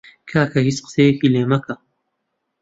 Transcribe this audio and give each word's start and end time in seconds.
کاکە 0.29 0.59
هیچ 0.67 0.77
قسەی 0.85 1.19
لێ 1.33 1.43
مەکە! 1.51 1.75